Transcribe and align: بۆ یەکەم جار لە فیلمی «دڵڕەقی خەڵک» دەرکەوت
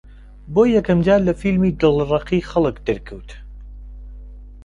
بۆ 0.53 0.63
یەکەم 0.75 0.99
جار 1.05 1.21
لە 1.27 1.33
فیلمی 1.41 1.75
«دڵڕەقی 1.81 2.47
خەڵک» 2.49 2.77
دەرکەوت 2.87 3.29